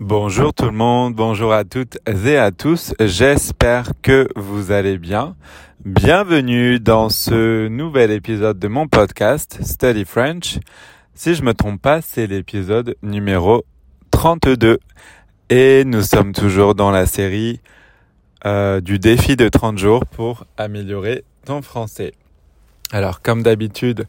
[0.00, 5.36] Bonjour tout le monde, bonjour à toutes et à tous, j'espère que vous allez bien.
[5.86, 10.58] Bienvenue dans ce nouvel épisode de mon podcast Study French.
[11.14, 13.64] Si je me trompe pas, c'est l'épisode numéro
[14.10, 14.80] 32
[15.48, 17.60] et nous sommes toujours dans la série
[18.44, 22.12] euh, du défi de 30 jours pour améliorer ton français.
[22.92, 24.06] Alors comme d'habitude,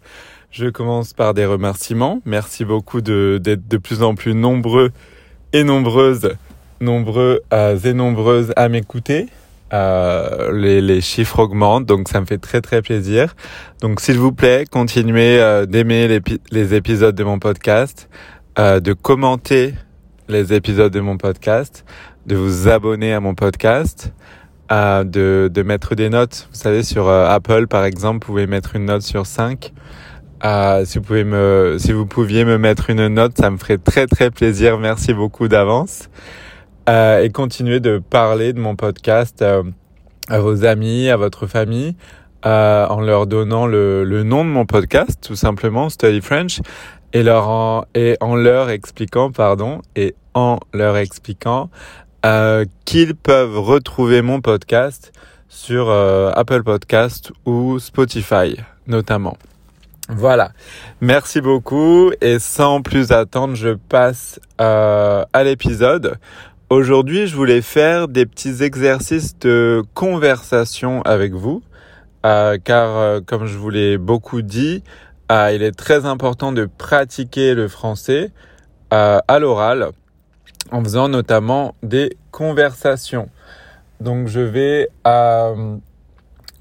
[0.52, 2.22] je commence par des remerciements.
[2.26, 4.92] Merci beaucoup d'être de plus en plus nombreux
[5.54, 6.36] et nombreuses,
[6.82, 9.28] nombreux euh, et nombreuses à m'écouter.
[9.74, 13.36] Euh, les, les, chiffres augmentent, donc ça me fait très très plaisir.
[13.82, 18.08] Donc s'il vous plaît, continuez euh, d'aimer les, les, épisodes de mon podcast,
[18.60, 19.74] euh, de commenter
[20.30, 21.84] les épisodes de mon podcast,
[22.28, 24.14] de vous abonner à mon podcast,
[24.72, 26.48] euh, de, de mettre des notes.
[26.54, 29.74] Vous savez, sur Apple par exemple, vous pouvez mettre une note sur 5.
[30.44, 33.78] Euh, si vous pouvez me, si vous pouviez me mettre une note, ça me ferait
[33.78, 34.78] très très plaisir.
[34.78, 36.10] Merci beaucoup d'avance.
[36.90, 39.64] Euh, et continuez de parler de mon podcast euh,
[40.30, 41.96] à vos amis, à votre famille,
[42.46, 46.62] euh, en leur donnant le, le, nom de mon podcast, tout simplement Study French,
[47.12, 51.70] et leur en, et en leur expliquant, pardon, et en leur expliquant
[52.26, 55.12] euh, qu'ils peuvent retrouver mon podcast
[55.50, 59.38] sur Apple Podcast ou Spotify, notamment.
[60.10, 60.52] Voilà.
[61.02, 62.12] Merci beaucoup.
[62.22, 66.18] Et sans plus attendre, je passe euh, à l'épisode.
[66.70, 71.62] Aujourd'hui, je voulais faire des petits exercices de conversation avec vous,
[72.26, 74.84] euh, car euh, comme je vous l'ai beaucoup dit,
[75.32, 78.32] euh, il est très important de pratiquer le français
[78.94, 79.92] euh, à l'oral,
[80.72, 83.30] en faisant notamment des conversations.
[84.00, 84.90] Donc, je vais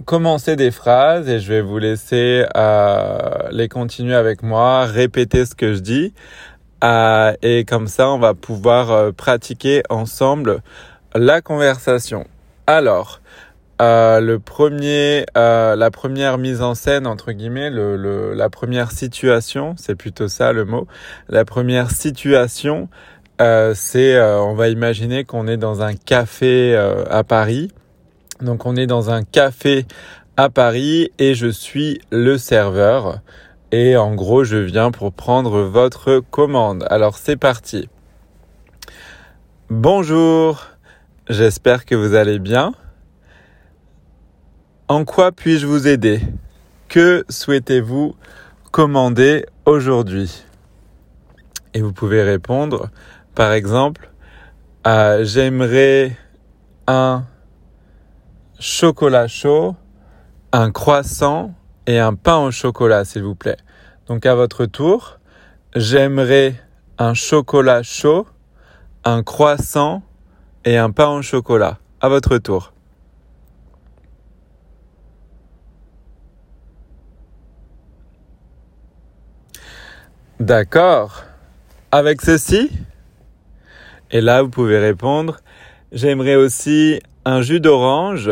[0.05, 3.19] commencer des phrases et je vais vous laisser euh,
[3.51, 6.15] les continuer avec moi, répéter ce que je dis.
[6.85, 10.61] Euh, et comme ça, on va pouvoir euh, pratiquer ensemble
[11.15, 12.27] la conversation.
[12.67, 13.21] Alors,
[13.81, 18.93] euh, le premier, euh, la première mise en scène entre guillemets, le, le, la première
[18.93, 20.87] situation, c'est plutôt ça le mot.
[21.29, 22.89] La première situation,
[23.39, 26.75] c'est, on va imaginer qu'on est dans un café
[27.11, 27.71] à Paris
[28.41, 29.87] donc on est dans un café
[30.37, 33.21] à Paris et je suis le serveur.
[33.73, 36.87] Et en gros, je viens pour prendre votre commande.
[36.89, 37.89] Alors c'est parti.
[39.71, 40.67] Bonjour,
[41.29, 42.75] j'espère que vous allez bien.
[44.89, 46.21] En quoi puis-je vous aider?
[46.89, 48.15] Que souhaitez-vous
[48.71, 50.45] commander aujourd'hui?
[51.75, 52.91] Et vous pouvez répondre,
[53.35, 54.11] par exemple,
[54.85, 56.17] j'aimerais
[56.87, 57.25] un
[58.59, 59.77] chocolat chaud,
[60.53, 61.55] un croissant
[61.87, 63.59] et un pain au chocolat, s'il vous plaît.
[64.07, 65.19] Donc à votre tour,
[65.75, 66.55] j'aimerais
[66.99, 68.27] un chocolat chaud,
[69.05, 70.03] un croissant
[70.65, 71.79] et un pain au chocolat.
[72.01, 72.73] À votre tour.
[80.39, 81.25] D'accord.
[81.91, 82.71] Avec ceci
[84.11, 85.39] Et là, vous pouvez répondre,
[85.93, 88.31] j'aimerais aussi un jus d'orange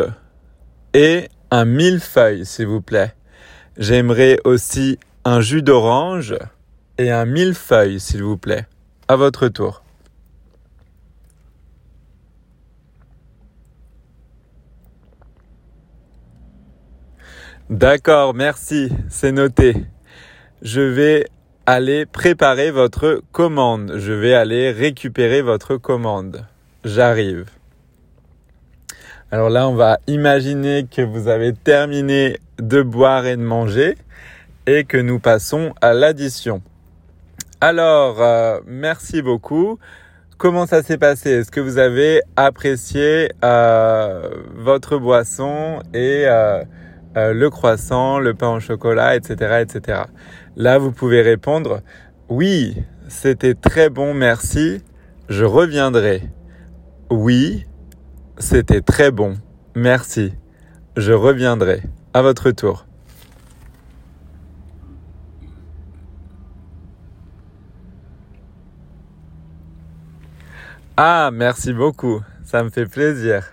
[0.93, 3.13] et un millefeuille, s'il vous plaît.
[3.77, 6.33] J'aimerais aussi un jus d'orange
[6.97, 8.65] et un millefeuille, s'il vous plaît.
[9.09, 9.83] À votre tour.
[17.69, 19.75] D'accord, merci, c'est noté.
[20.61, 21.27] Je vais
[21.65, 23.95] aller préparer votre commande.
[23.97, 26.45] Je vais aller récupérer votre commande.
[26.85, 27.45] J'arrive.
[29.31, 33.95] Alors là, on va imaginer que vous avez terminé de boire et de manger
[34.67, 36.61] et que nous passons à l'addition.
[37.59, 39.79] Alors, euh, merci beaucoup.
[40.37, 41.31] Comment ça s'est passé?
[41.31, 46.63] Est-ce que vous avez apprécié euh, votre boisson et euh,
[47.15, 50.01] le croissant, le pain au chocolat, etc., etc.
[50.55, 51.81] Là, vous pouvez répondre
[52.27, 52.75] oui,
[53.07, 54.81] c'était très bon, merci.
[55.29, 56.23] Je reviendrai.
[57.11, 57.65] Oui,
[58.37, 59.37] c'était très bon.
[59.75, 60.33] Merci.
[60.97, 61.81] Je reviendrai.
[62.13, 62.85] À votre tour.
[70.97, 72.21] Ah, merci beaucoup.
[72.45, 73.43] Ça me fait plaisir.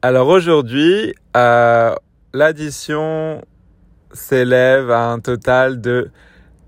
[0.00, 1.92] Alors aujourd'hui, euh,
[2.32, 3.42] l'addition
[4.12, 6.10] s'élève à un total de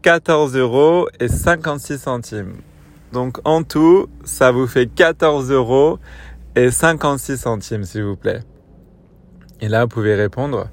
[0.03, 2.56] 14 euros et 56 centimes.
[3.12, 6.00] Donc en tout, ça vous fait 14 euros
[6.56, 8.41] et 56 centimes, s'il vous plaît.
[9.61, 10.69] Et là, vous pouvez répondre,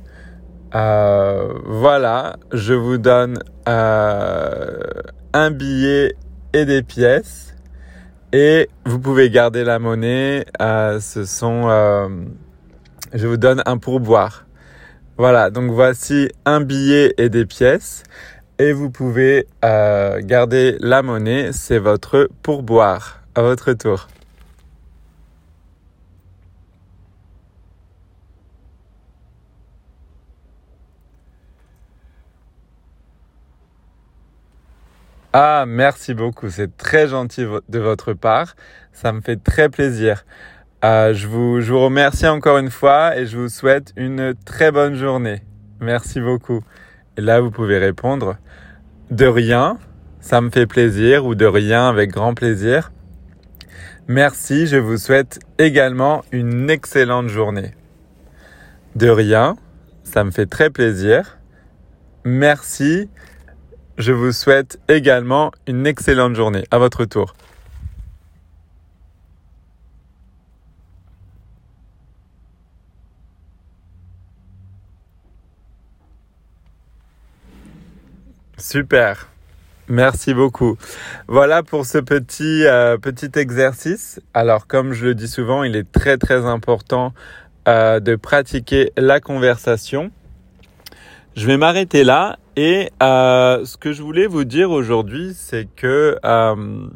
[0.75, 4.79] euh, voilà, je vous donne euh,
[5.33, 6.15] un billet
[6.53, 7.55] et des pièces.
[8.33, 10.45] Et vous pouvez garder la monnaie.
[10.61, 11.69] Euh, ce sont,
[13.13, 14.45] je vous donne un pourboire.
[15.17, 18.03] Voilà, donc voici un billet et des pièces.
[18.59, 23.21] Et vous pouvez garder la monnaie, c'est votre pourboire.
[23.35, 24.07] À votre tour.
[35.39, 36.49] Ah, merci beaucoup.
[36.49, 38.55] C'est très gentil de votre part.
[38.91, 40.25] Ça me fait très plaisir.
[40.83, 44.71] Euh, je, vous, je vous remercie encore une fois et je vous souhaite une très
[44.71, 45.43] bonne journée.
[45.79, 46.63] Merci beaucoup.
[47.17, 48.37] Et là, vous pouvez répondre
[49.11, 49.77] de rien,
[50.21, 52.91] ça me fait plaisir ou de rien avec grand plaisir.
[54.07, 57.75] Merci, je vous souhaite également une excellente journée.
[58.95, 59.55] De rien,
[60.03, 61.37] ça me fait très plaisir.
[62.23, 63.07] Merci,
[63.97, 66.63] je vous souhaite également une excellente journée.
[66.71, 67.33] À votre tour.
[78.57, 79.27] Super.
[79.87, 80.77] Merci beaucoup.
[81.27, 82.97] Voilà pour ce petit euh,
[83.35, 84.19] exercice.
[84.33, 87.13] Alors comme je le dis souvent, il est très très important
[87.67, 90.11] euh, de pratiquer la conversation.
[91.37, 96.17] Je vais m'arrêter là et euh, ce que je voulais vous dire aujourd'hui, c'est que
[96.25, 96.87] euh,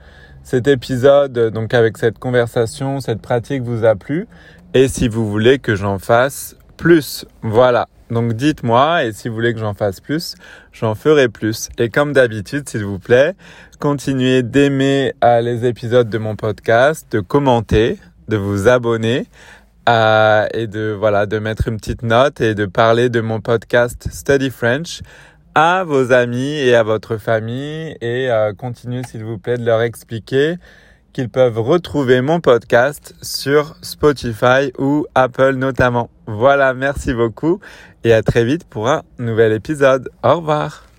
[0.43, 4.29] cet épisode, donc avec cette conversation, cette pratique vous a plu
[4.73, 7.25] et si vous voulez que j'en fasse plus.
[7.41, 7.89] Voilà.
[8.09, 10.35] Donc dites-moi et si vous voulez que j'en fasse plus,
[10.71, 11.67] j'en ferai plus.
[11.77, 13.33] Et comme d'habitude, s'il vous plaît,
[13.81, 17.99] continuez d'aimer euh, les épisodes de mon podcast, de commenter,
[18.29, 19.27] de vous abonner
[19.87, 24.07] euh, et de voilà de mettre une petite note et de parler de mon podcast
[24.11, 25.01] Study French
[25.53, 29.81] à vos amis et à votre famille et euh, continuez s'il vous plaît de leur
[29.81, 30.55] expliquer
[31.13, 36.09] qu'ils peuvent retrouver mon podcast sur Spotify ou Apple notamment.
[36.27, 37.61] Voilà, merci beaucoup
[38.03, 40.09] et à très vite pour un nouvel épisode.
[40.23, 40.94] Au revoir.